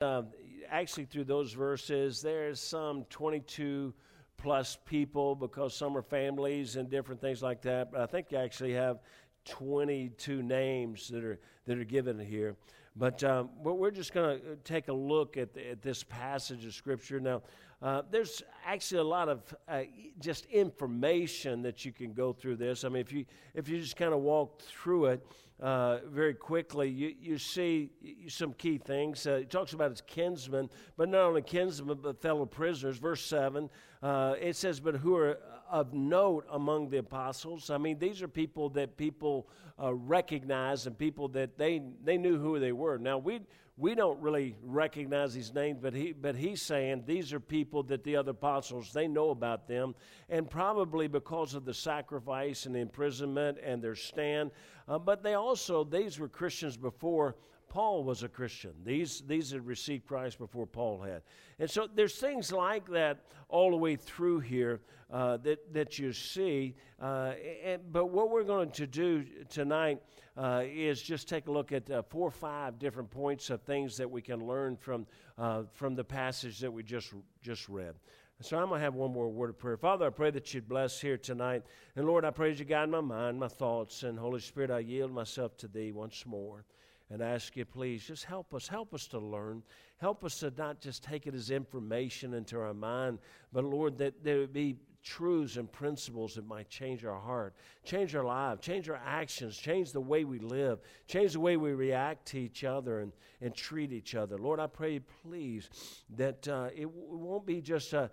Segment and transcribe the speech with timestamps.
[0.00, 0.22] uh,
[0.70, 3.92] actually, through those verses, there's some 22
[4.38, 7.92] plus people because some are families and different things like that.
[7.92, 9.00] But I think you actually have
[9.44, 12.56] 22 names that are that are given here.
[12.96, 16.74] But, um, we're just going to take a look at, the, at this passage of
[16.74, 17.20] Scripture.
[17.20, 17.42] Now,
[17.80, 19.82] uh, there's actually a lot of uh,
[20.18, 22.84] just information that you can go through this.
[22.84, 23.24] I mean, if you,
[23.54, 25.24] if you just kind of walk through it,
[25.60, 27.90] uh, very quickly, you, you see
[28.28, 29.26] some key things.
[29.26, 32.96] Uh, he talks about his kinsmen, but not only kinsmen, but fellow prisoners.
[32.96, 33.68] Verse 7,
[34.02, 35.38] uh, it says, But who are
[35.70, 37.70] of note among the apostles.
[37.70, 39.48] I mean, these are people that people
[39.80, 42.98] uh, recognize and people that they, they knew who they were.
[42.98, 43.40] Now, we,
[43.76, 48.04] we don't really recognize these names, but, he, but he's saying these are people that
[48.04, 49.94] the other apostles, they know about them.
[50.28, 54.50] And probably because of the sacrifice and the imprisonment and their stand.
[54.88, 57.36] Uh, but they also, these were Christians before
[57.70, 58.72] Paul was a Christian.
[58.84, 61.22] These, these had received Christ before Paul had.
[61.60, 66.12] And so there's things like that all the way through here uh, that, that you
[66.12, 66.74] see.
[67.00, 67.32] Uh,
[67.64, 70.02] and, but what we're going to do tonight
[70.36, 73.96] uh, is just take a look at uh, four or five different points of things
[73.96, 75.06] that we can learn from,
[75.38, 77.94] uh, from the passage that we just, just read.
[78.42, 79.76] So I'm going to have one more word of prayer.
[79.76, 81.62] Father, I pray that you'd bless here tonight.
[81.94, 85.12] And Lord, I that you guide my mind, my thoughts, and Holy Spirit, I yield
[85.12, 86.64] myself to thee once more
[87.10, 88.68] and ask you, please, just help us.
[88.68, 89.62] Help us to learn.
[89.98, 93.18] Help us to not just take it as information into our mind,
[93.52, 98.14] but Lord, that there would be truths and principles that might change our heart, change
[98.14, 102.26] our lives, change our actions, change the way we live, change the way we react
[102.26, 104.36] to each other and, and treat each other.
[104.38, 105.70] Lord, I pray, you please,
[106.16, 108.10] that uh, it, w- won't be just an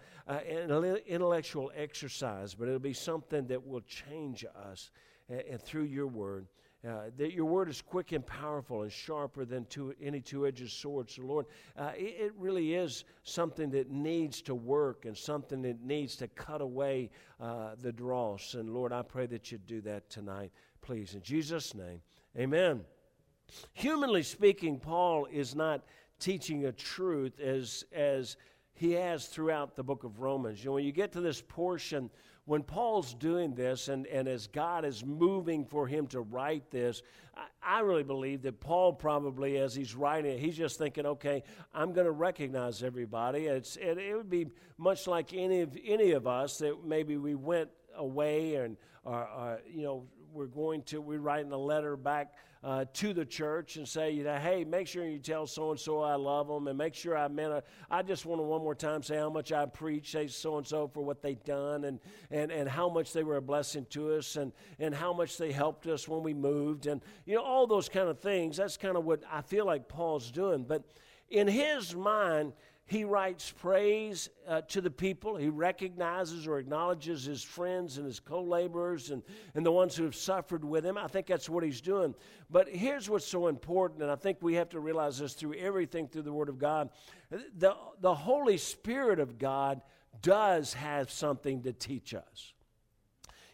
[1.06, 4.90] intellectual exercise, but it'll be something that will change us
[5.30, 6.48] and, and through your word.
[6.88, 11.10] Uh, that your word is quick and powerful and sharper than two, any two-edged sword.
[11.10, 15.82] So, Lord, uh, it, it, really is something that needs to work and something that
[15.82, 17.10] needs to cut away
[17.42, 18.54] uh, the dross.
[18.54, 20.52] And Lord, I pray that you do that tonight,
[20.82, 21.16] please.
[21.16, 22.00] In Jesus' name,
[22.38, 22.82] Amen.
[23.74, 25.84] Humanly speaking, Paul is not
[26.20, 28.38] teaching a truth as as
[28.76, 30.64] he has throughout the book of Romans.
[30.64, 32.12] You know, when you get to this portion
[32.48, 37.02] when Paul's doing this and, and as God is moving for him to write this,
[37.36, 41.44] I, I really believe that Paul probably, as he's writing it, he's just thinking, okay,
[41.74, 43.48] I'm going to recognize everybody.
[43.48, 44.48] It's, it, it would be
[44.78, 49.84] much like any of, any of us that maybe we went away and, or you
[49.84, 50.06] know,
[50.38, 54.24] we're going to, we're writing a letter back uh, to the church and say, you
[54.24, 57.18] know, hey, make sure you tell so and so I love them, and make sure
[57.18, 57.64] I meant.
[57.90, 60.66] I just want to one more time say how much I preach, say so and
[60.66, 62.00] so for what they've done, and
[62.32, 65.52] and and how much they were a blessing to us, and and how much they
[65.52, 68.58] helped us when we moved, and you know all those kind of things.
[68.58, 70.84] That's kind of what I feel like Paul's doing, but
[71.30, 72.54] in his mind
[72.88, 75.36] he writes praise uh, to the people.
[75.36, 79.22] He recognizes or acknowledges his friends and his co laborers and,
[79.56, 80.98] and the ones who have suffered with him.
[80.98, 82.16] I think that's what he's doing.
[82.50, 86.08] But here's what's so important, and I think we have to realize this through everything
[86.08, 86.90] through the Word of God.
[87.30, 89.82] The, the Holy Spirit of God
[90.22, 92.54] does have something to teach us.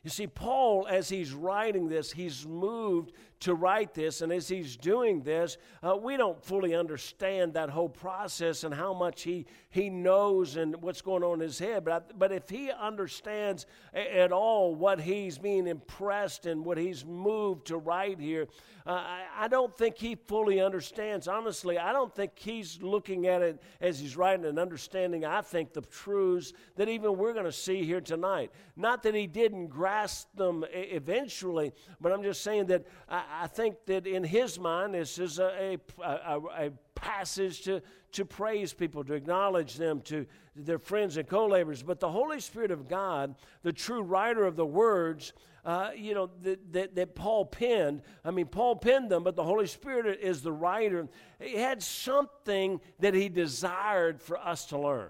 [0.03, 4.21] You see, Paul, as he's writing this, he's moved to write this.
[4.21, 8.93] And as he's doing this, uh, we don't fully understand that whole process and how
[8.93, 11.83] much he, he knows and what's going on in his head.
[11.83, 17.05] But, I, but if he understands at all what he's being impressed and what he's
[17.05, 18.47] moved to write here,
[18.85, 21.27] uh, I, I don't think he fully understands.
[21.27, 25.73] Honestly, I don't think he's looking at it as he's writing and understanding, I think,
[25.73, 28.51] the truths that even we're going to see here tonight.
[28.75, 33.85] Not that he didn't grasp them eventually, but I'm just saying that I, I think
[33.87, 39.03] that in his mind, this is a, a, a, a passage to, to praise people,
[39.05, 41.81] to acknowledge them, to their friends and co laborers.
[41.81, 45.33] But the Holy Spirit of God, the true writer of the words,
[45.65, 48.01] uh, you know, that, that, that, Paul penned.
[48.23, 51.07] I mean, Paul penned them, but the Holy Spirit is the writer.
[51.39, 55.09] He had something that he desired for us to learn.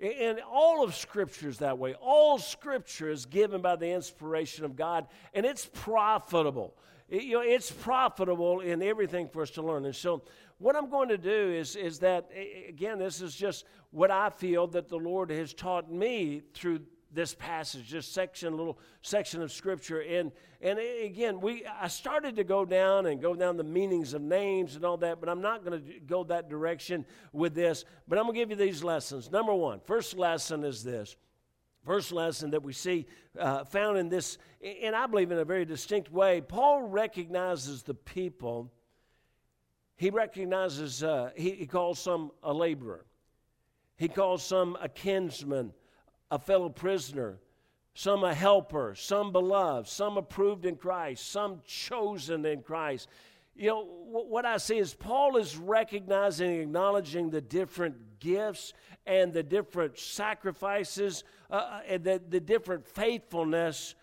[0.00, 1.94] And all of Scripture is that way.
[1.94, 6.74] All Scripture is given by the inspiration of God, and it's profitable
[7.10, 9.84] it, you know, it's profitable in everything for us to learn.
[9.84, 10.22] And so,
[10.58, 12.30] what I'm going to do is, is that,
[12.68, 16.80] again, this is just what I feel that the Lord has taught me through
[17.12, 20.00] this passage, this section, little section of Scripture.
[20.00, 24.22] And, and again, we, I started to go down and go down the meanings of
[24.22, 27.84] names and all that, but I'm not going to go that direction with this.
[28.06, 29.30] But I'm going to give you these lessons.
[29.30, 31.16] Number one, first lesson is this
[31.84, 33.06] First lesson that we see
[33.38, 37.94] uh, found in this, and I believe in a very distinct way, Paul recognizes the
[37.94, 38.70] people.
[39.96, 43.06] he recognizes, uh, he, he calls some a laborer.
[43.96, 45.72] He calls some a kinsman,
[46.30, 47.38] a fellow prisoner,
[47.94, 53.08] some a helper, some beloved, some approved in Christ, some chosen in Christ.
[53.56, 58.72] You know, what I see is Paul is recognizing and acknowledging the different gifts
[59.06, 63.94] and the different sacrifices uh, uh, and the, the different faithfulness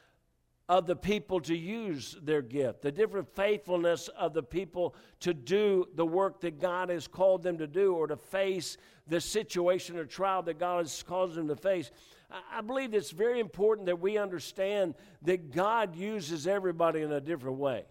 [0.70, 5.88] of the people to use their gift, the different faithfulness of the people to do
[5.96, 8.78] the work that God has called them to do or to face
[9.08, 11.90] the situation or trial that God has caused them to face.
[12.30, 17.58] I believe it's very important that we understand that God uses everybody in a different
[17.58, 17.86] way.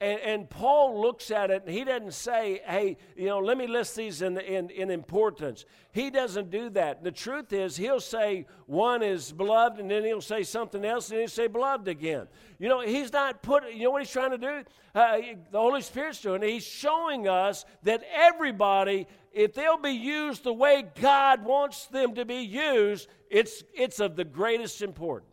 [0.00, 3.66] And, and, Paul looks at it and he doesn't say, hey, you know, let me
[3.66, 5.66] list these in, in, in importance.
[5.92, 7.04] He doesn't do that.
[7.04, 11.20] The truth is, he'll say one is beloved and then he'll say something else and
[11.20, 12.28] he'll say beloved again.
[12.58, 14.62] You know, he's not put, you know what he's trying to do?
[14.94, 15.18] Uh,
[15.52, 20.84] the Holy Spirit's doing He's showing us that everybody, if they'll be used the way
[21.00, 25.29] God wants them to be used, it's, it's of the greatest importance.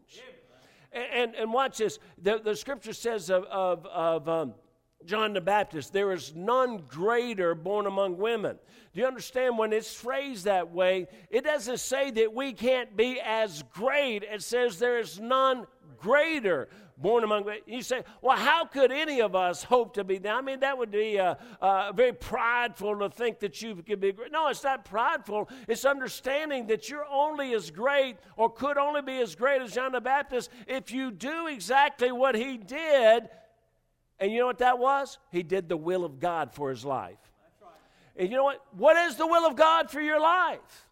[0.98, 2.00] And, and watch this.
[2.22, 4.54] The, the scripture says of, of, of um,
[5.06, 8.58] John the Baptist, there is none greater born among women.
[8.94, 11.08] Do you understand when it's phrased that way?
[11.30, 14.24] It doesn't say that we can't be as great.
[14.24, 15.68] It says there is none
[16.00, 16.68] greater
[16.98, 20.34] born among you say well how could any of us hope to be that?
[20.34, 24.12] i mean that would be uh, uh, very prideful to think that you could be
[24.12, 25.50] great no it's not prideful.
[25.68, 29.92] It's understanding that you're only as great or could only be as great as john
[29.92, 33.30] the baptist if you do exactly what he did.
[34.20, 35.20] And you know what that was?
[35.32, 37.20] He did the will of god for his life.
[38.16, 38.64] And you know what?
[38.72, 40.87] What is the will of god for your life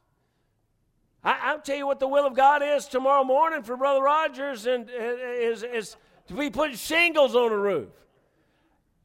[1.25, 4.67] I, will tell you what the will of God is tomorrow morning for Brother Rogers,
[4.67, 7.89] and is, is to be putting shingles on the roof.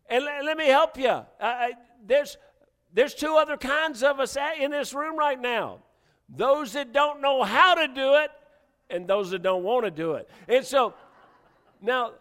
[0.09, 1.23] And let, let me help you.
[1.41, 1.73] I,
[2.07, 2.37] there's
[2.93, 5.79] there's two other kinds of us in this room right now.
[6.29, 8.31] Those that don't know how to do it,
[8.91, 10.29] and those that don't want to do it.
[10.47, 10.93] And so,
[11.81, 12.13] now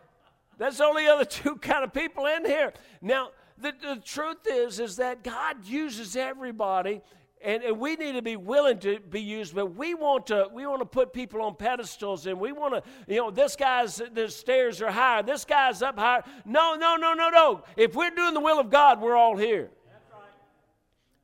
[0.58, 2.72] that's the only other two kind of people in here.
[3.02, 7.02] Now, the, the truth is, is that God uses everybody
[7.42, 10.66] and, and, we need to be willing to be used but we want to we
[10.66, 14.28] want to put people on pedestals and we want to you know this guy's the
[14.30, 16.24] stairs are higher this guy's up higher.
[16.46, 17.64] No no no no no.
[17.78, 19.70] If we're doing the will of god we're all here.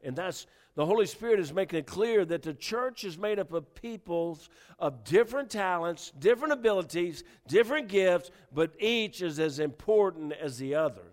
[0.04, 0.46] And that's
[0.76, 4.50] the holy spirit is making it clear that the church is made up of peoples
[4.80, 11.04] of different talents different abilities different gifts but each is as important as the other.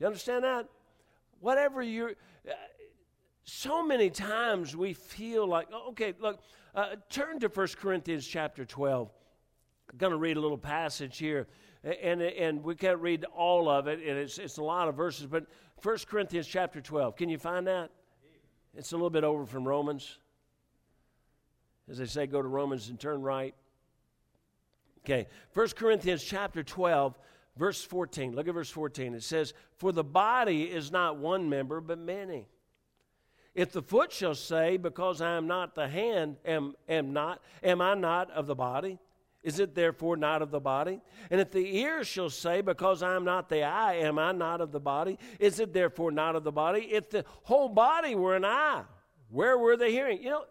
[0.00, 0.68] You understand that?
[1.40, 2.14] Whatever you're
[3.44, 6.40] so many times we feel like, oh, okay, look,
[6.74, 9.10] uh, turn to 1 Corinthians chapter 12.
[9.92, 11.46] I'm going to read a little passage here,
[11.84, 15.26] and, and we can't read all of it, and it's, it's a lot of verses,
[15.26, 15.46] but
[15.82, 17.16] 1 Corinthians chapter 12.
[17.16, 17.90] Can you find that?
[18.74, 20.18] It's a little bit over from Romans.
[21.88, 23.54] As they say, go to Romans and turn right.
[25.04, 27.18] Okay, 1 Corinthians chapter 12,
[27.58, 28.34] verse 14.
[28.34, 29.14] Look at verse 14.
[29.14, 32.48] It says, For the body is not one member, but many.
[33.54, 37.80] If the foot shall say, Because I am not the hand, am, am not, am
[37.80, 38.98] I not of the body?
[39.42, 41.00] Is it therefore not of the body?
[41.30, 44.60] And if the ear shall say, Because I am not the eye, am I not
[44.60, 45.18] of the body?
[45.38, 46.88] Is it therefore not of the body?
[46.90, 48.82] If the whole body were an eye,
[49.30, 50.22] where were the hearing?
[50.22, 50.44] You know,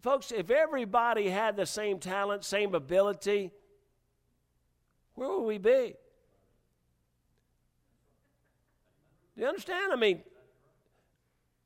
[0.00, 3.50] folks, if everybody had the same talent, same ability,
[5.14, 5.96] where would we be?
[9.34, 9.92] Do you understand?
[9.92, 10.22] I mean,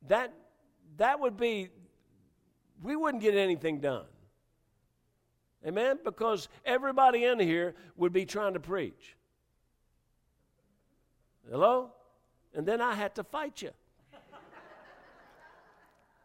[0.08, 0.32] that
[0.96, 1.68] that would be,
[2.82, 4.04] we wouldn't get anything done.
[5.66, 5.98] Amen?
[6.04, 9.16] Because everybody in here would be trying to preach.
[11.48, 11.92] Hello?
[12.54, 13.70] And then I had to fight you.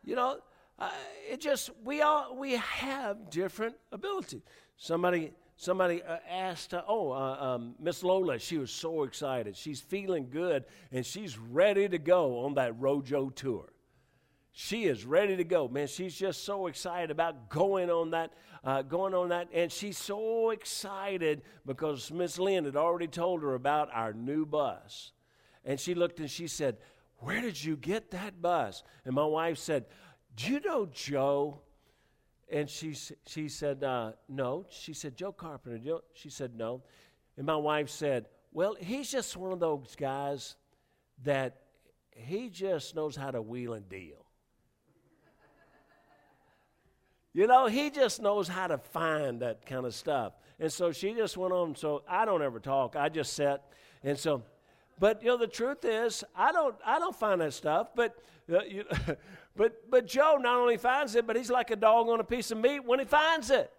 [0.04, 0.40] you know,
[0.80, 0.90] uh,
[1.30, 4.42] it just we all we have different abilities.
[4.78, 9.56] Somebody somebody uh, asked, uh, oh, Miss Lola, she was so excited.
[9.56, 13.70] She's feeling good and she's ready to go on that Rojo tour
[14.60, 15.86] she is ready to go man.
[15.86, 18.34] She's just so excited about going on that
[18.64, 23.54] uh, going on that and she's so excited because miss lynn had already told her
[23.54, 25.12] about our new bus.
[25.64, 26.78] And she looked and she said
[27.18, 28.84] where did you get that bus?
[29.06, 29.86] And my wife said
[30.36, 31.62] do you know joe?
[32.52, 32.96] And she,
[33.28, 34.66] she said uh, no.
[34.70, 36.02] She said joe carpenter Joe?
[36.16, 36.82] she said no.
[37.38, 40.56] And my wife said well he's just one of those guys
[41.22, 41.58] that
[42.10, 44.27] he just knows how to wheel and deal
[47.38, 50.34] You know, he just knows how to find that kind of stuff.
[50.60, 51.76] And so she just went on.
[51.76, 52.96] So I don't ever talk.
[52.96, 53.62] I just sit.
[54.04, 54.42] And so,
[55.00, 57.90] But you know, the truth is, I don't, I don't find that stuff.
[57.94, 58.18] But,
[58.52, 58.86] uh, you,
[59.56, 62.50] but, but Joe not only finds it, but he's like a dog on a piece
[62.50, 63.72] of meat when he finds it.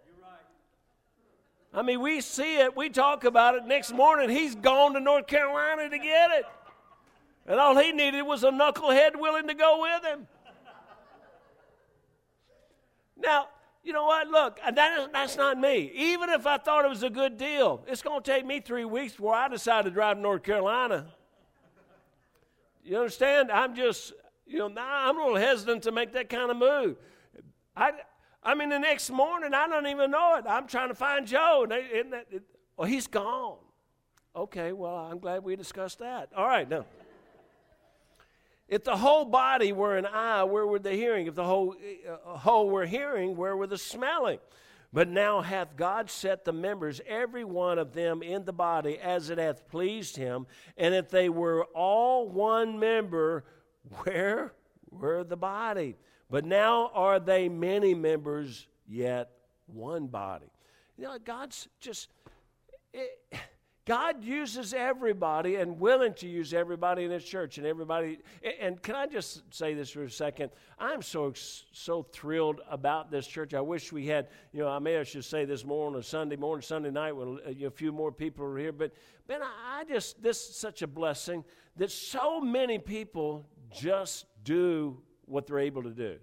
[1.75, 3.65] I mean, we see it, we talk about it.
[3.67, 6.45] Next morning, he's gone to North Carolina to get it.
[7.45, 10.29] And all he needed was a knucklehead willing to go with him.
[13.19, 13.49] Now,
[13.83, 14.29] you know what?
[14.29, 15.91] Look, that is, that's not me.
[15.95, 18.85] Even if I thought it was a good deal, it's going to take me three
[18.85, 21.07] weeks before I decide to drive to North Carolina.
[22.85, 23.51] You understand?
[23.51, 24.13] I'm just,
[24.47, 26.97] you know, I'm a little hesitant to make that kind of move.
[27.77, 27.93] I,
[28.43, 30.45] I mean, the next morning, I don't even know it.
[30.49, 31.61] I'm trying to find Joe.
[31.65, 32.43] And, they, and that, it,
[32.77, 33.59] well, he's gone.
[34.35, 36.31] Okay, well, I'm glad we discussed that.
[36.37, 36.85] All right, now.
[38.69, 41.27] If the whole body were an eye, where were the hearing?
[41.27, 41.75] If the whole
[42.07, 44.39] uh, whole were hearing, where were the smelling?
[44.93, 49.31] But now hath God set the members, every one of them, in the body as
[49.31, 50.47] it hath pleased him.
[50.77, 53.45] And if they were all one member,
[54.05, 54.53] where
[54.91, 55.97] were the body?
[56.31, 59.31] But now are they many members, yet
[59.67, 60.51] one body.
[60.99, 62.09] You know, God's just.
[62.93, 63.19] It,
[63.89, 68.19] God uses everybody and willing to use everybody in His church and everybody.
[68.61, 70.51] And can I just say this for a second?
[70.79, 71.33] I'm so
[71.73, 73.55] so thrilled about this church.
[73.55, 74.29] I wish we had.
[74.53, 77.13] You know, I may I should say this more on a Sunday morning, Sunday night
[77.13, 78.73] when uh, a few more people are here.
[78.73, 78.93] But
[79.27, 81.43] man, I just this is such a blessing
[81.77, 86.19] that so many people just do what they're able to do.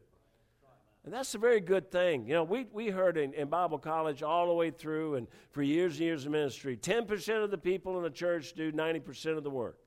[1.05, 2.27] And that's a very good thing.
[2.27, 5.61] You know, we, we heard in, in Bible college all the way through and for
[5.61, 9.43] years and years of ministry 10% of the people in the church do 90% of
[9.43, 9.77] the work.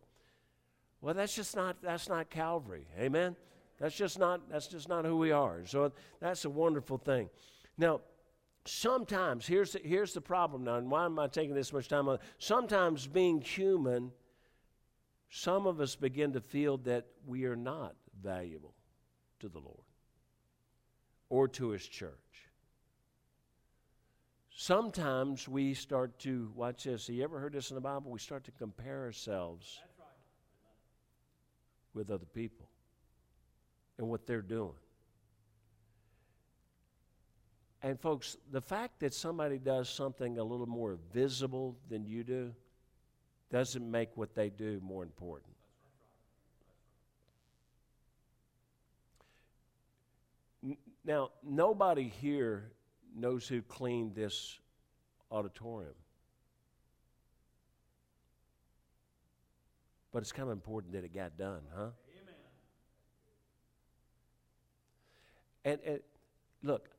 [1.01, 2.87] Well, that's just not, that's not Calvary.
[2.97, 3.35] Amen?
[3.81, 5.63] That's just not, that's just not who we are.
[5.67, 7.31] So that's a wonderful thing.
[7.77, 8.01] Now,
[8.65, 12.09] sometimes, here's the, here's the problem now, and why am I taking this much time
[12.09, 14.13] on Sometimes being human,
[15.31, 18.75] some of us begin to feel that we are not valuable
[19.41, 19.88] to the Lord
[21.31, 22.13] or to his church.
[24.51, 28.11] Sometimes we start to, watch this, have you ever heard this in the Bible?
[28.11, 30.09] We start to compare ourselves right.
[31.95, 32.69] with other people
[33.99, 34.75] and what they're doing.
[37.83, 42.53] And, folks, the fact that somebody does something a little more visible than you do
[43.51, 45.55] doesn't make what they do more important.
[51.09, 52.71] Now, nobody here
[53.17, 54.59] knows who cleaned this
[55.33, 55.95] auditorium.
[60.13, 61.89] But it's kind of important that it got done, huh?
[62.21, 62.35] Amen.
[65.65, 66.01] And, and
[66.63, 66.91] look,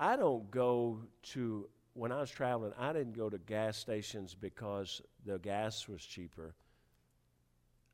[0.00, 1.00] I don't go
[1.34, 6.02] to, when I was traveling, I didn't go to gas stations because the gas was
[6.02, 6.54] cheaper.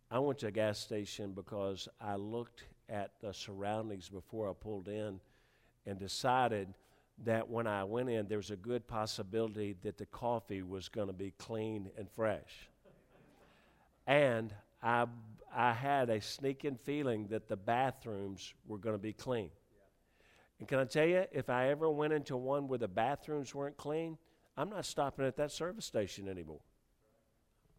[0.09, 4.89] I went to a gas station because I looked at the surroundings before I pulled
[4.89, 5.21] in
[5.87, 6.75] and decided
[7.25, 11.09] that when I went in, there was a good possibility that the coffee was going
[11.09, 12.69] to be clean and fresh.
[14.07, 15.07] and I,
[15.55, 19.51] I had a sneaking feeling that the bathrooms were going to be clean.
[20.59, 23.77] And can I tell you, if I ever went into one where the bathrooms weren't
[23.77, 24.19] clean,
[24.57, 26.61] I'm not stopping at that service station anymore.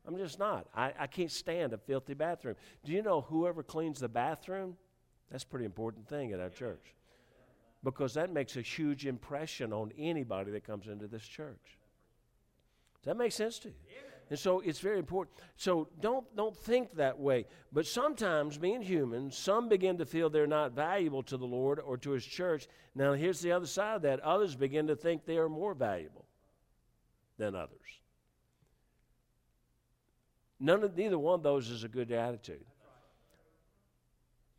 [0.07, 0.67] I'm just not.
[0.75, 2.55] I, I can't stand a filthy bathroom.
[2.83, 4.77] Do you know whoever cleans the bathroom
[5.31, 6.93] that's a pretty important thing at our church
[7.83, 11.79] because that makes a huge impression on anybody that comes into this church.
[13.01, 13.73] Does that make sense to you?
[14.29, 15.35] And so it's very important.
[15.57, 17.47] So don't don't think that way.
[17.73, 21.97] But sometimes, being human, some begin to feel they're not valuable to the Lord or
[21.97, 22.67] to His church.
[22.95, 24.21] Now, here's the other side of that.
[24.21, 26.25] Others begin to think they are more valuable
[27.37, 27.77] than others.
[30.61, 32.63] None of neither one of those is a good attitude.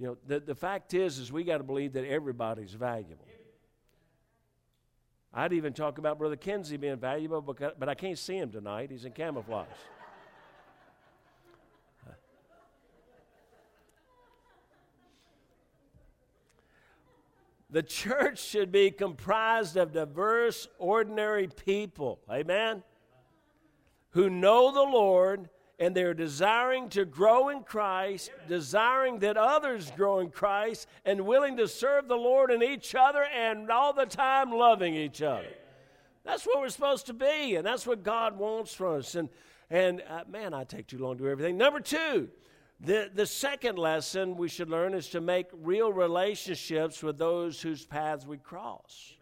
[0.02, 3.24] You know, the, the fact is, is we got to believe that everybody's valuable.
[5.32, 8.90] I'd even talk about Brother Kenzie being valuable, because, but I can't see him tonight.
[8.90, 9.68] He's in camouflage.
[17.70, 22.82] The church should be comprised of diverse, ordinary people, amen,
[24.10, 25.48] who know the Lord
[25.82, 31.56] and they're desiring to grow in Christ, desiring that others grow in Christ, and willing
[31.56, 35.48] to serve the Lord and each other, and all the time loving each other.
[36.22, 39.16] That's what we're supposed to be, and that's what God wants from us.
[39.16, 39.28] And,
[39.70, 41.58] and uh, man, I take too long to do everything.
[41.58, 42.28] Number two,
[42.78, 47.84] the, the second lesson we should learn is to make real relationships with those whose
[47.84, 49.16] paths we cross.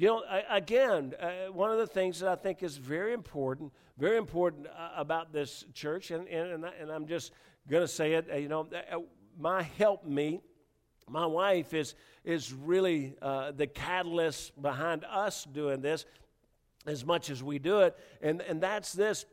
[0.00, 4.16] You know, again, uh, one of the things that I think is very important, very
[4.16, 7.32] important uh, about this church, and, and, and I'm just
[7.68, 8.96] going to say it, uh, you know, uh,
[9.38, 10.40] my help me,
[11.06, 16.06] my wife is, is really uh, the catalyst behind us doing this
[16.86, 19.26] as much as we do it, and, and that's this.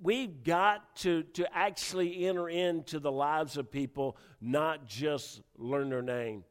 [0.00, 6.02] We've got to, to actually enter into the lives of people, not just learn their
[6.02, 6.44] name.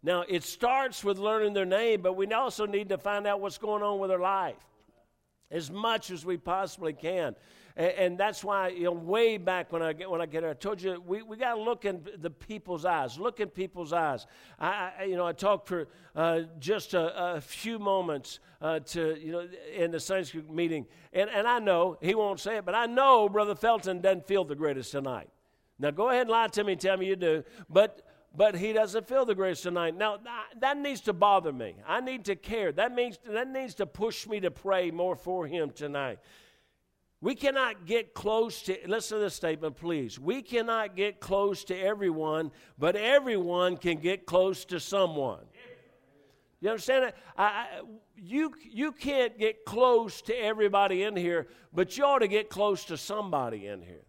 [0.00, 3.58] Now, it starts with learning their name, but we also need to find out what's
[3.58, 4.54] going on with their life
[5.54, 7.36] as much as we possibly can.
[7.76, 10.50] And, and that's why, you know, way back when I, get, when I get here,
[10.50, 13.18] I told you we, we got to look in the people's eyes.
[13.18, 14.26] Look in people's eyes.
[14.58, 19.16] I, I you know, I talked for uh, just a, a, few moments uh, to,
[19.18, 20.86] you know, in the Sunday school meeting.
[21.12, 24.44] And, and I know, he won't say it, but I know Brother Felton doesn't feel
[24.44, 25.28] the greatest tonight.
[25.78, 27.44] Now, go ahead and lie to me and tell me you do.
[27.68, 28.02] But
[28.36, 29.96] but he doesn't feel the grace tonight.
[29.96, 30.18] Now
[30.60, 31.76] that needs to bother me.
[31.86, 32.72] I need to care.
[32.72, 36.18] That means that needs to push me to pray more for him tonight.
[37.20, 40.18] We cannot get close to listen to this statement, please.
[40.18, 45.44] We cannot get close to everyone, but everyone can get close to someone.
[46.60, 47.12] You understand?
[47.36, 47.66] I, I,
[48.16, 52.84] you, you can't get close to everybody in here, but you ought to get close
[52.86, 54.04] to somebody in here.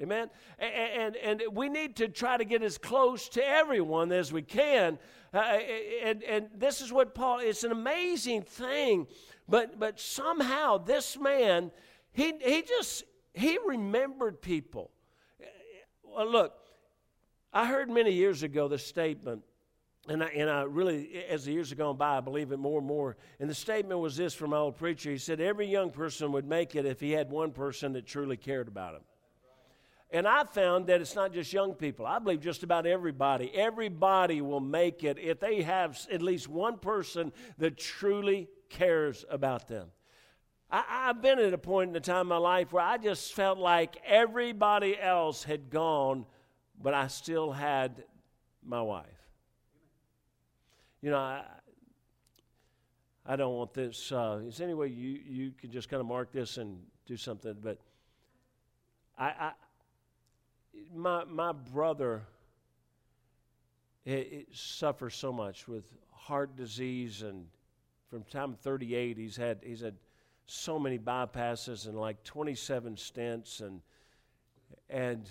[0.00, 0.28] Amen?
[0.58, 4.42] And, and, and we need to try to get as close to everyone as we
[4.42, 4.98] can.
[5.32, 5.58] Uh,
[6.04, 9.06] and, and this is what Paul, it's an amazing thing.
[9.48, 11.70] But, but somehow this man,
[12.12, 14.90] he, he just, he remembered people.
[16.04, 16.54] Well, look,
[17.52, 19.42] I heard many years ago the statement,
[20.08, 22.78] and I, and I really, as the years have gone by, I believe it more
[22.78, 23.16] and more.
[23.40, 25.10] And the statement was this from my old preacher.
[25.10, 28.36] He said, Every young person would make it if he had one person that truly
[28.36, 29.02] cared about him.
[30.10, 32.06] And I found that it's not just young people.
[32.06, 33.52] I believe just about everybody.
[33.54, 39.66] Everybody will make it if they have at least one person that truly cares about
[39.66, 39.88] them.
[40.70, 43.34] I, have been at a point in the time of my life where I just
[43.34, 46.26] felt like everybody else had gone,
[46.80, 48.04] but I still had
[48.64, 49.06] my wife.
[51.02, 51.44] You know, I,
[53.24, 54.10] I don't want this.
[54.10, 57.54] Uh, is any way you, you can just kind of mark this and do something?
[57.62, 57.78] But
[59.16, 59.52] I
[60.94, 62.22] my, my brother
[64.04, 67.46] it, it suffers so much with heart disease and
[68.08, 69.94] from time 38 he's had he's had
[70.46, 73.80] so many bypasses and like 27 stents and
[74.88, 75.28] and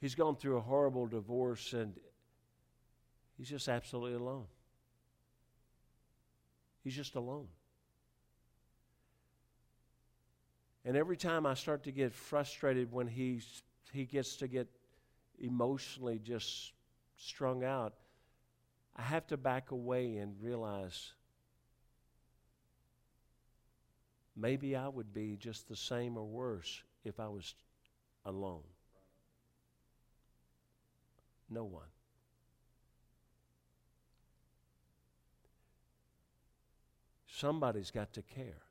[0.00, 1.94] he's gone through a horrible divorce and
[3.36, 4.46] he's just absolutely alone.
[6.82, 7.48] He's just alone.
[10.84, 14.68] And every time i start to get frustrated when he's he gets to get
[15.38, 16.72] emotionally just
[17.16, 17.94] strung out,
[18.96, 21.12] I have to back away and realize
[24.36, 27.54] maybe I would be just the same or worse if I was
[28.24, 28.62] alone.
[31.50, 31.84] No one.
[37.26, 38.62] Somebody's got to care.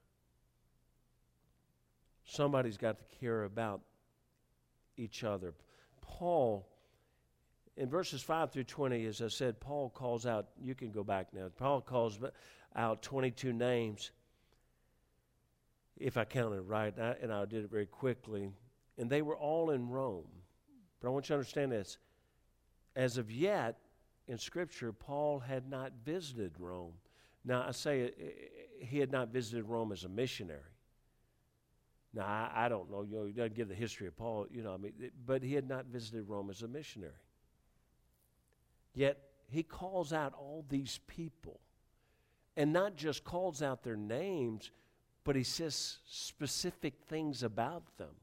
[2.25, 3.81] Somebody's got to care about
[4.97, 5.53] each other.
[6.01, 6.67] Paul,
[7.77, 11.33] in verses 5 through 20, as I said, Paul calls out, you can go back
[11.33, 11.49] now.
[11.57, 12.19] Paul calls
[12.75, 14.11] out 22 names,
[15.97, 18.49] if I counted right, and I, and I did it very quickly.
[18.97, 20.27] And they were all in Rome.
[20.99, 21.97] But I want you to understand this.
[22.95, 23.77] As of yet,
[24.27, 26.93] in Scripture, Paul had not visited Rome.
[27.43, 30.61] Now, I say eh, eh, he had not visited Rome as a missionary.
[32.15, 34.63] Now, I, I don't know, you know, he doesn't give the history of Paul, you
[34.63, 34.93] know, I mean,
[35.25, 37.11] but he had not visited Rome as a missionary.
[38.93, 41.59] Yet, he calls out all these people
[42.55, 44.71] and not just calls out their names,
[45.25, 48.15] but he says specific things about them.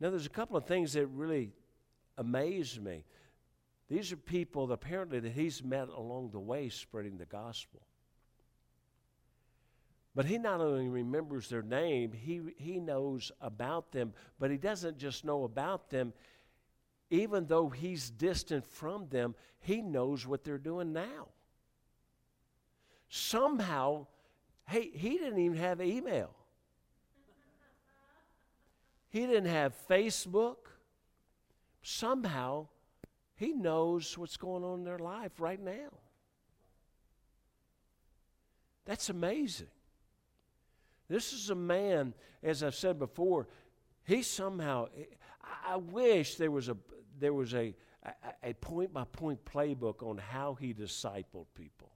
[0.00, 1.52] Now, there's a couple of things that really
[2.18, 3.04] amaze me.
[3.88, 7.82] These are people apparently that he's met along the way spreading the gospel.
[10.14, 14.98] But he not only remembers their name, he, he knows about them, but he doesn't
[14.98, 16.12] just know about them.
[17.08, 21.28] Even though he's distant from them, he knows what they're doing now.
[23.08, 24.06] Somehow,
[24.66, 26.34] hey, he didn't even have email.
[29.08, 30.56] He didn't have Facebook.
[31.82, 32.68] Somehow,
[33.34, 35.90] he knows what's going on in their life right now.
[38.84, 39.68] That's amazing.
[41.08, 43.48] This is a man, as I've said before,
[44.04, 44.88] he somehow,
[45.66, 46.76] I wish there was a,
[47.18, 47.74] there was a,
[48.42, 51.92] a point by point playbook on how he discipled people.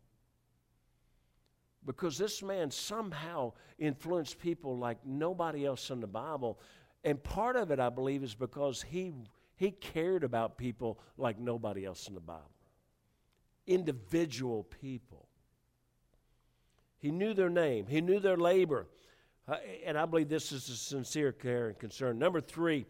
[1.87, 6.59] because this man somehow influenced people like nobody else in the Bible.
[7.05, 9.13] And part of it, I believe, is because he,
[9.57, 12.51] he cared about people like nobody else in the Bible
[13.67, 15.26] individual people.
[16.99, 18.87] He knew their name, he knew their labor.
[19.49, 22.19] Uh, and I believe this is a sincere care and concern.
[22.19, 22.85] Number three,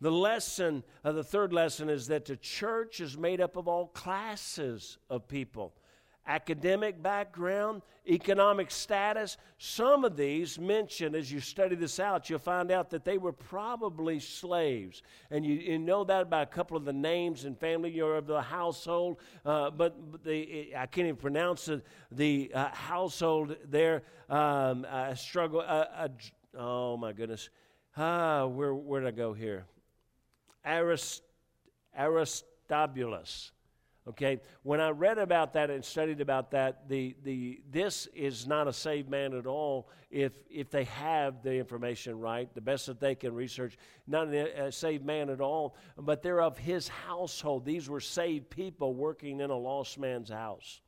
[0.00, 3.88] the lesson, uh, the third lesson is that the church is made up of all
[3.88, 5.74] classes of people
[6.26, 9.36] academic background, economic status.
[9.58, 13.32] Some of these mentioned, as you study this out, you'll find out that they were
[13.32, 15.02] probably slaves.
[15.30, 18.42] And you, you know that by a couple of the names and family of the
[18.42, 19.18] household.
[19.44, 24.02] Uh, but the, I can't even pronounce it, the uh, household there.
[24.28, 25.62] Um, I struggle.
[25.66, 26.08] Uh,
[26.56, 27.48] oh, my goodness.
[27.96, 29.64] Ah, where, where did I go here?
[30.64, 31.22] Arist,
[31.96, 33.52] Aristobulus.
[34.08, 38.68] Okay, when I read about that and studied about that, the, the, this is not
[38.68, 43.00] a saved man at all if, if they have the information right, the best that
[43.00, 43.76] they can research.
[44.06, 47.64] Not a saved man at all, but they're of his household.
[47.64, 50.80] These were saved people working in a lost man's house.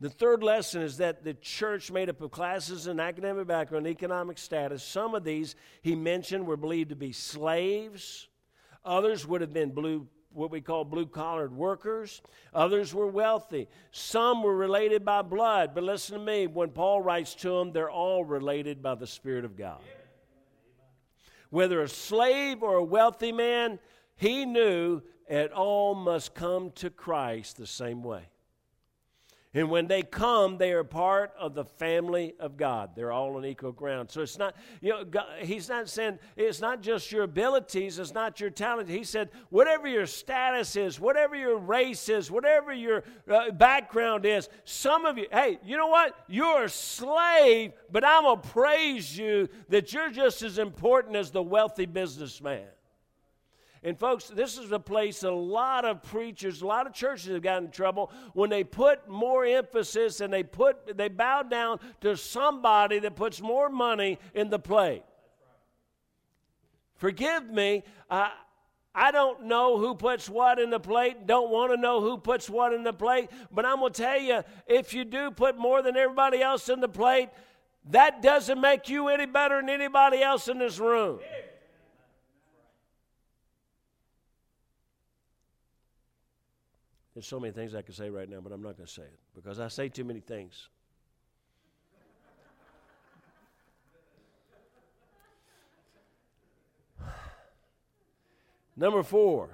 [0.00, 4.38] The third lesson is that the church made up of classes and academic background, economic
[4.38, 4.82] status.
[4.82, 8.28] Some of these he mentioned were believed to be slaves.
[8.84, 12.20] Others would have been blue what we call blue collared workers.
[12.54, 13.68] Others were wealthy.
[13.90, 15.74] Some were related by blood.
[15.74, 19.44] But listen to me, when Paul writes to them, they're all related by the Spirit
[19.44, 19.80] of God.
[21.50, 23.78] Whether a slave or a wealthy man,
[24.16, 28.22] he knew it all must come to Christ the same way.
[29.54, 32.90] And when they come, they are part of the family of God.
[32.94, 34.10] They're all on equal ground.
[34.10, 38.12] So it's not, you know, God, he's not saying it's not just your abilities, it's
[38.12, 38.90] not your talent.
[38.90, 44.50] He said, whatever your status is, whatever your race is, whatever your uh, background is,
[44.64, 46.14] some of you, hey, you know what?
[46.28, 51.30] You're a slave, but I'm going to praise you that you're just as important as
[51.30, 52.66] the wealthy businessman.
[53.86, 57.40] And folks, this is a place a lot of preachers, a lot of churches have
[57.40, 62.16] gotten in trouble when they put more emphasis and they put they bow down to
[62.16, 65.04] somebody that puts more money in the plate.
[66.96, 68.32] Forgive me, I
[68.92, 72.50] I don't know who puts what in the plate, don't want to know who puts
[72.50, 75.80] what in the plate, but I'm going to tell you if you do put more
[75.80, 77.28] than everybody else in the plate,
[77.90, 81.20] that doesn't make you any better than anybody else in this room.
[81.22, 81.45] Yeah.
[87.16, 89.04] There's so many things I could say right now, but I'm not going to say
[89.04, 90.68] it because I say too many things.
[98.76, 99.48] Number four.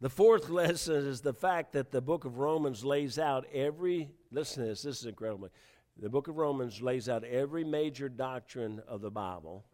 [0.00, 4.64] The fourth lesson is the fact that the book of Romans lays out every, listen
[4.64, 5.48] to this, this is incredible.
[5.96, 9.64] The book of Romans lays out every major doctrine of the Bible.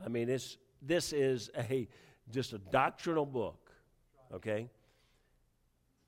[0.00, 1.88] I mean, it's, this is a,
[2.30, 3.69] just a doctrinal book
[4.34, 4.68] okay?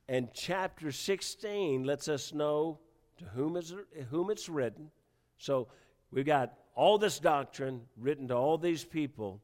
[0.08, 2.78] And chapter 16 lets us know
[3.18, 3.74] to whom, is,
[4.10, 4.90] whom it's written.
[5.38, 5.68] So
[6.10, 9.40] we've got all this doctrine written to all these people.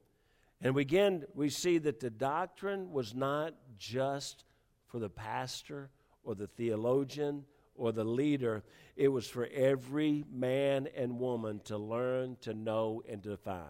[0.61, 4.45] And again, we see that the doctrine was not just
[4.87, 5.91] for the pastor
[6.25, 7.45] or the theologian
[7.77, 8.65] or the leader,
[8.97, 13.63] it was for every man and woman to learn, to know, and to define.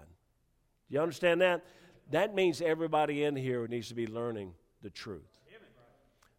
[0.88, 1.62] Do you understand that?
[2.10, 5.38] That means everybody in here needs to be learning the truth.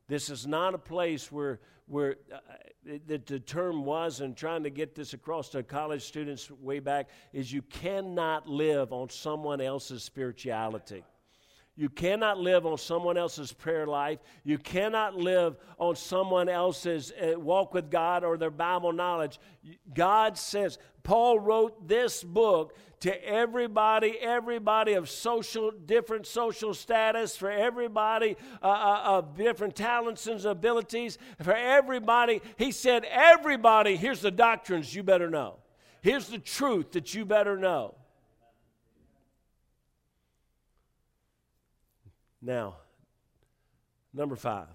[0.08, 2.40] This is not a place where, where uh,
[2.84, 7.10] the, the term was, and trying to get this across to college students way back,
[7.32, 11.04] is you cannot live on someone else's spirituality.
[11.80, 14.20] You cannot live on someone else's prayer life.
[14.44, 19.40] You cannot live on someone else's uh, walk with God or their Bible knowledge.
[19.94, 27.50] God says, Paul wrote this book to everybody, everybody of social, different social status, for
[27.50, 32.42] everybody uh, uh, of different talents and abilities, for everybody.
[32.58, 35.56] He said, everybody, here's the doctrines you better know.
[36.02, 37.96] Here's the truth that you better know.
[42.42, 42.78] Now,
[44.14, 44.68] number five.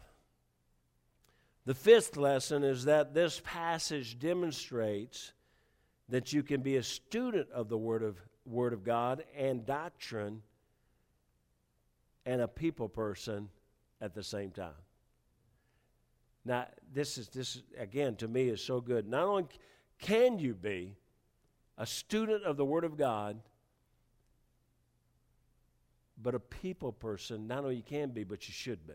[1.67, 5.33] The fifth lesson is that this passage demonstrates
[6.11, 10.43] that you can be a student of the Word of, Word of God and doctrine
[12.27, 13.49] and a people person
[14.01, 14.73] at the same time.
[16.45, 19.09] Now, this is this again to me is so good.
[19.09, 19.47] Not only
[19.99, 20.95] can you be
[21.79, 23.41] a student of the Word of God,
[26.23, 27.47] but a people person.
[27.47, 28.95] Not only you can be, but you should be.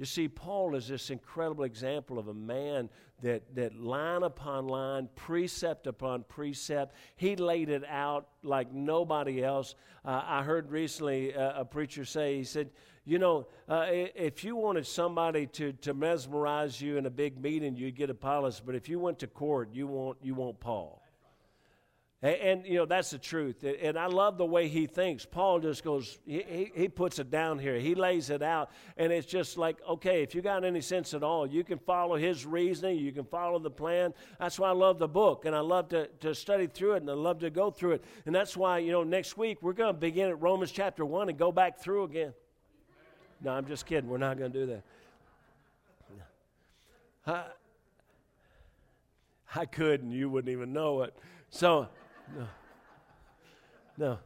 [0.00, 2.88] You see, Paul is this incredible example of a man
[3.22, 9.74] that, that line upon line, precept upon precept, he laid it out like nobody else.
[10.02, 12.70] Uh, I heard recently uh, a preacher say, he said,
[13.04, 17.76] you know, uh, if you wanted somebody to, to mesmerize you in a big meeting,
[17.76, 20.99] you'd get Apollos, but if you went to court, you want, you want Paul.
[22.22, 23.64] And, and, you know, that's the truth.
[23.64, 25.24] And I love the way he thinks.
[25.24, 27.78] Paul just goes, he, he, puts it down here.
[27.78, 28.70] He lays it out.
[28.98, 32.16] And it's just like, okay, if you got any sense at all, you can follow
[32.16, 32.98] his reasoning.
[32.98, 34.12] You can follow the plan.
[34.38, 35.46] That's why I love the book.
[35.46, 37.02] And I love to, to study through it.
[37.02, 38.04] And I love to go through it.
[38.26, 41.30] And that's why, you know, next week we're going to begin at Romans chapter 1
[41.30, 42.34] and go back through again.
[43.42, 44.10] No, I'm just kidding.
[44.10, 44.82] We're not going to do that.
[47.26, 47.44] I,
[49.54, 51.16] I could, and you wouldn't even know it.
[51.50, 51.88] So,
[52.36, 52.46] no.
[53.98, 54.18] No.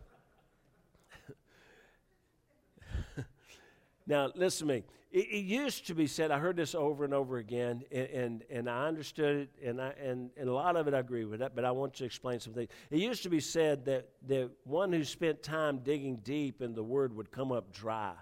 [4.06, 4.84] now, listen to me.
[5.10, 8.44] It, it, used to be said, I heard this over and over again, and, and,
[8.50, 11.40] and I understood it, and, I, and, and a lot of it I agree with
[11.40, 12.66] that, but I want to explain something.
[12.90, 16.82] It used to be said that the one who spent time digging deep in the
[16.82, 18.14] Word would come up dry.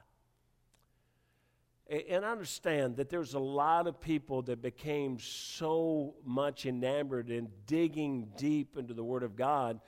[1.92, 7.50] And I understand that there's a lot of people that became so much enamored in
[7.66, 9.78] digging deep into the Word of God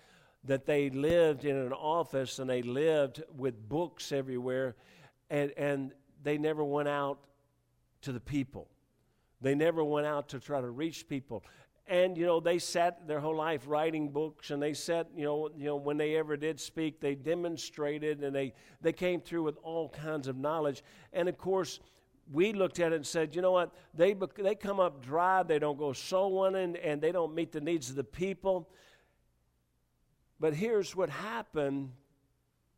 [0.45, 4.77] that they lived in an office and they lived with books everywhere
[5.31, 7.21] and, and they never went out
[8.03, 8.69] to the people.
[9.41, 11.43] They never went out to try to reach people.
[11.87, 15.51] And you know they sat their whole life writing books, and they sat you know
[15.57, 19.59] you know when they ever did speak, they demonstrated, and they they came through with
[19.63, 20.83] all kinds of knowledge.
[21.13, 21.81] And of course,
[22.33, 23.73] we looked at it and said, you know what?
[23.93, 27.61] They, they come up dry, they don't go soul winning, and they don't meet the
[27.61, 28.69] needs of the people.
[30.41, 31.91] But here's what happened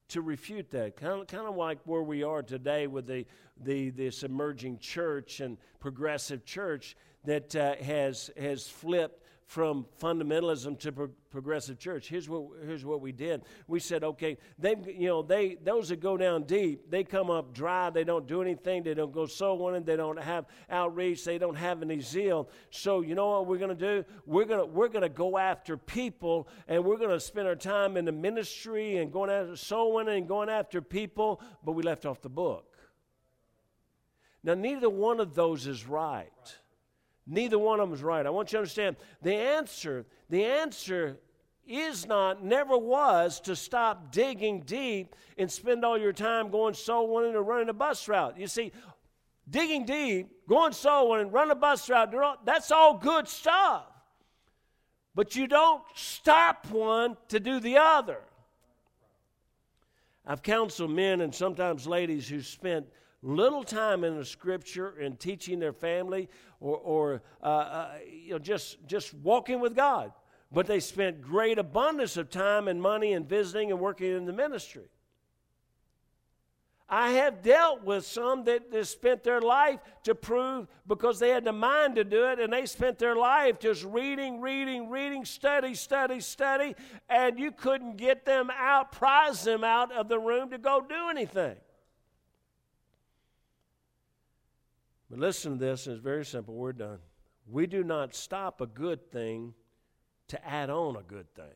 [0.09, 0.97] to refute that.
[0.97, 3.25] Kind of, kind of like where we are today with the,
[3.63, 10.91] the, this emerging church and progressive church that uh, has, has flipped from fundamentalism to
[10.91, 12.09] pro- progressive church.
[12.09, 13.43] Here's what, here's what we did.
[13.69, 17.55] We said, okay, they, you know, they, those that go down deep, they come up
[17.55, 17.91] dry.
[17.91, 18.83] They don't do anything.
[18.83, 19.85] They don't go soul winning.
[19.85, 21.25] They don't have outreach.
[21.25, 22.51] They don't have any zeal.
[22.71, 24.05] So you know what we're going to do?
[24.27, 27.55] We're going to, we're going to go after people and we're going to spend our
[27.55, 31.85] time in the ministry and going after soul winning and going after people, but we
[31.85, 32.77] left off the book.
[34.43, 36.57] Now, neither one of those is right.
[37.27, 38.25] Neither one of them is right.
[38.25, 41.19] I want you to understand the answer, the answer
[41.67, 47.13] is not, never was to stop digging deep and spend all your time going soul
[47.13, 48.39] winning or running a bus route.
[48.39, 48.71] You see,
[49.51, 53.87] digging deep, going soul winning, running a bus route, that's all good stuff.
[55.15, 58.21] But you don't stop one to do the other.
[60.27, 62.87] I've counseled men and sometimes ladies who spent
[63.23, 66.29] little time in the scripture and teaching their family
[66.61, 70.13] or, or uh, uh, you know, just, just walking with God.
[70.53, 74.33] But they spent great abundance of time and money and visiting and working in the
[74.33, 74.89] ministry.
[76.89, 81.45] I have dealt with some that, that spent their life to prove because they had
[81.45, 85.75] the mind to do it, and they spent their life just reading, reading, reading, study,
[85.75, 86.77] study, study,
[87.09, 91.09] and you couldn't get them out, prize them out of the room to go do
[91.11, 91.57] anything.
[95.11, 96.55] But listen to this, and it's very simple.
[96.55, 96.99] We're done.
[97.49, 99.55] We do not stop a good thing
[100.29, 101.55] to add on a good thing.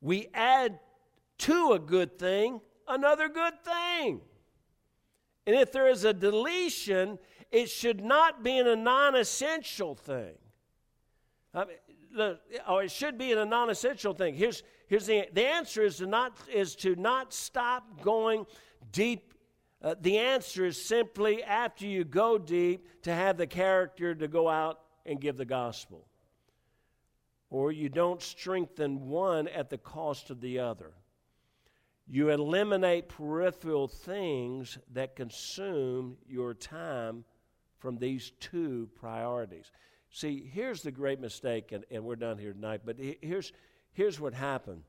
[0.00, 0.80] We add
[1.38, 4.20] to a good thing another good thing.
[5.46, 7.18] And if there is a deletion,
[7.50, 10.34] it should not be in a non essential thing.
[11.54, 11.76] I mean,
[12.18, 14.34] or oh, it should be in a non essential thing.
[14.34, 18.46] Here's, here's the, the answer is to, not, is to not stop going
[18.92, 19.34] deep
[19.82, 24.48] uh, the answer is simply after you go deep to have the character to go
[24.48, 26.06] out and give the gospel.
[27.50, 30.92] Or you don't strengthen one at the cost of the other.
[32.08, 37.24] You eliminate peripheral things that consume your time
[37.78, 39.70] from these two priorities.
[40.10, 43.52] See, here's the great mistake, and, and we're done here tonight, but here's,
[43.92, 44.82] here's what happened.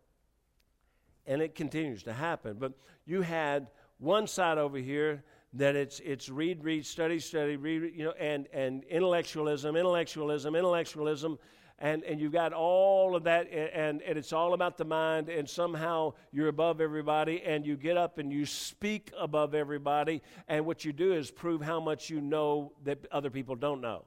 [1.26, 2.58] And it continues to happen.
[2.60, 2.74] But
[3.06, 3.68] you had
[4.00, 8.48] one side over here that it's it's read read study study read you know and
[8.54, 11.38] and intellectualism intellectualism intellectualism
[11.80, 15.50] and and you've got all of that and and it's all about the mind and
[15.50, 20.84] somehow you're above everybody and you get up and you speak above everybody and what
[20.84, 24.04] you do is prove how much you know that other people don't know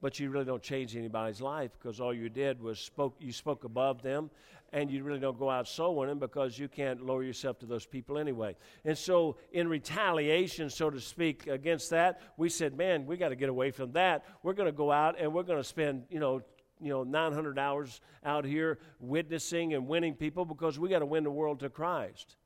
[0.00, 3.64] but you really don't change anybody's life because all you did was spoke you spoke
[3.64, 4.30] above them
[4.72, 7.86] and you really don't go out soul winning because you can't lower yourself to those
[7.86, 8.54] people anyway.
[8.84, 13.36] And so in retaliation so to speak against that we said man we got to
[13.36, 14.24] get away from that.
[14.42, 16.42] We're going to go out and we're going to spend you know
[16.80, 21.24] you know 900 hours out here witnessing and winning people because we got to win
[21.24, 22.36] the world to christ.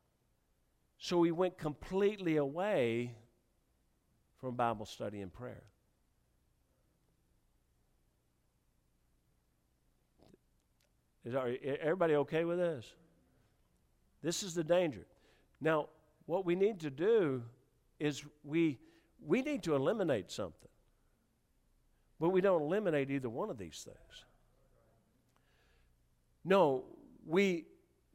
[0.96, 3.14] So we went completely away
[4.40, 5.64] from bible study and prayer
[11.24, 11.34] Is
[11.80, 12.92] everybody okay with this?
[14.22, 15.06] This is the danger.
[15.60, 15.88] Now,
[16.26, 17.42] what we need to do
[18.00, 18.78] is we
[19.24, 20.68] we need to eliminate something.
[22.18, 24.24] But we don't eliminate either one of these things.
[26.44, 26.84] No,
[27.26, 27.66] we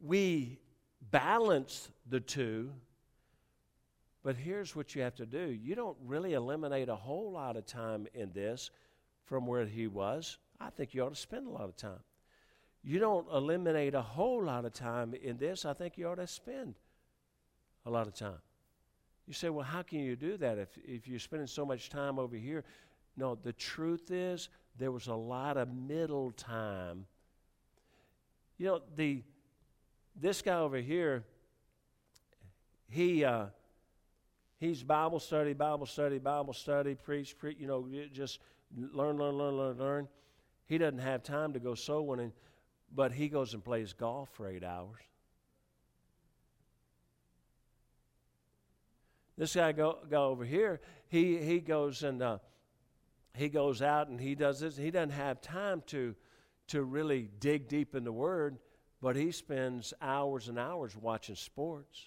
[0.02, 0.60] we
[1.12, 2.72] balance the two.
[4.24, 5.58] But here's what you have to do.
[5.64, 8.72] You don't really eliminate a whole lot of time in this
[9.24, 10.38] from where he was.
[10.60, 12.02] I think you ought to spend a lot of time
[12.88, 15.66] you don't eliminate a whole lot of time in this.
[15.66, 16.76] I think you ought to spend
[17.86, 18.40] a lot of time.
[19.28, 22.18] You say, well, how can you do that if, if you're spending so much time
[22.18, 22.64] over here?
[23.18, 24.48] No, the truth is
[24.80, 27.06] there was a lot of middle time.
[28.58, 29.22] You know, the
[30.16, 31.26] this guy over here,
[32.88, 33.48] he uh,
[34.62, 37.58] he's Bible study, Bible study, Bible study, preach, preach.
[37.60, 38.40] You know, just
[38.74, 40.08] learn, learn, learn, learn, learn.
[40.68, 42.32] He doesn't have time to go soul winning
[42.94, 45.02] but he goes and plays golf for eight hours.
[49.38, 52.38] This guy go, go over here, he, he goes and uh,
[53.36, 54.76] he goes out and he does this.
[54.76, 56.16] He doesn't have time to,
[56.70, 58.58] to really dig deep in the Word,
[59.00, 62.04] but he spends hours and hours watching sports.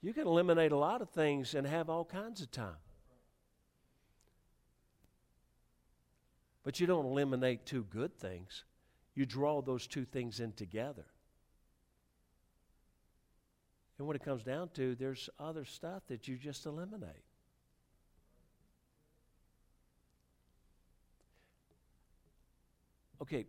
[0.00, 2.76] You can eliminate a lot of things and have all kinds of time.
[6.64, 8.64] But you don't eliminate two good things.
[9.14, 11.06] You draw those two things in together.
[13.98, 17.24] And when it comes down to, there's other stuff that you just eliminate.
[23.22, 23.44] Okay,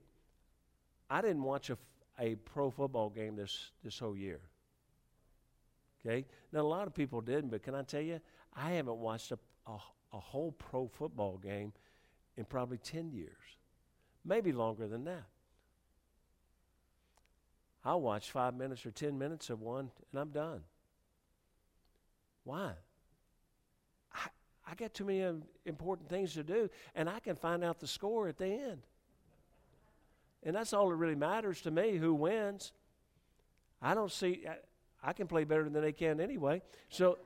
[1.09, 1.77] I didn't watch a,
[2.19, 4.41] a pro football game this, this whole year.
[6.05, 6.25] Okay?
[6.51, 8.19] Now, a lot of people didn't, but can I tell you,
[8.53, 9.77] I haven't watched a, a,
[10.13, 11.71] a whole pro football game
[12.37, 13.57] in probably 10 years,
[14.25, 15.25] maybe longer than that.
[17.83, 20.61] I'll watch five minutes or 10 minutes of one and I'm done.
[22.43, 22.73] Why?
[24.13, 24.27] I,
[24.67, 28.27] I got too many important things to do, and I can find out the score
[28.27, 28.81] at the end.
[30.43, 32.71] And that's all that really matters to me who wins.
[33.81, 34.55] I don't see, I,
[35.07, 36.61] I can play better than they can anyway.
[36.89, 37.17] So,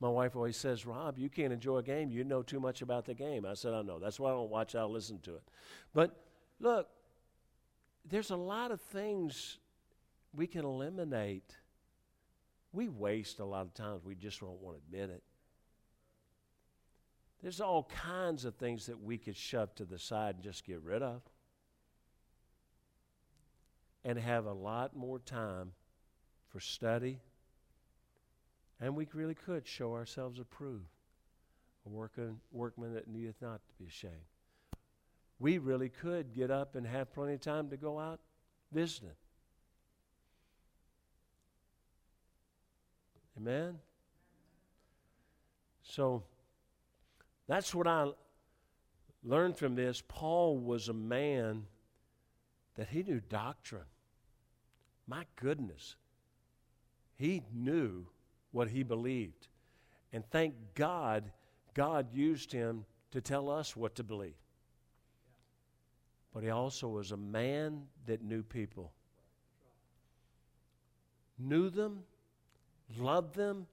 [0.00, 2.10] my wife always says, Rob, you can't enjoy a game.
[2.10, 3.46] You know too much about the game.
[3.46, 3.98] I said, I know.
[3.98, 5.42] That's why I don't watch I'll listen to it.
[5.94, 6.14] But
[6.60, 6.88] look,
[8.04, 9.58] there's a lot of things
[10.34, 11.56] we can eliminate.
[12.72, 14.02] We waste a lot of times.
[14.04, 15.22] We just don't want to admit it.
[17.42, 20.82] There's all kinds of things that we could shove to the side and just get
[20.82, 21.22] rid of.
[24.04, 25.72] And have a lot more time
[26.48, 27.20] for study
[28.80, 30.88] and we really could show ourselves approved,
[31.86, 34.14] a workman, workman that needeth not to be ashamed.
[35.38, 38.20] We really could get up and have plenty of time to go out
[38.72, 39.10] visiting.
[43.38, 43.78] Amen?
[45.82, 46.22] So
[47.46, 48.10] that's what I
[49.22, 50.02] learned from this.
[50.06, 51.64] Paul was a man
[52.76, 53.84] that he knew doctrine.
[55.06, 55.96] My goodness.
[57.16, 58.06] He knew
[58.56, 59.48] what he believed.
[60.14, 61.30] And thank God,
[61.74, 64.40] God used him to tell us what to believe.
[66.32, 68.92] But he also was a man that knew people,
[71.38, 71.98] knew them,
[72.98, 73.66] loved them,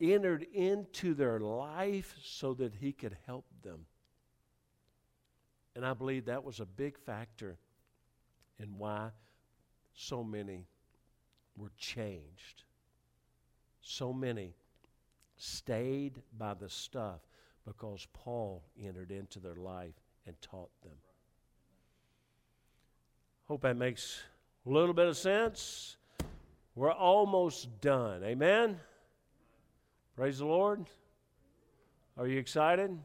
[0.00, 3.84] entered into their life so that he could help them.
[5.76, 7.58] And I believe that was a big factor
[8.58, 9.10] in why
[9.92, 10.64] so many
[11.58, 12.64] were changed
[13.84, 14.54] so many
[15.36, 17.20] stayed by the stuff
[17.66, 19.94] because Paul entered into their life
[20.26, 20.96] and taught them.
[23.46, 24.22] Hope that makes
[24.66, 25.96] a little bit of sense.
[26.74, 28.24] We're almost done.
[28.24, 28.80] Amen?
[30.16, 30.86] Praise the Lord.
[32.16, 32.98] Are you excited?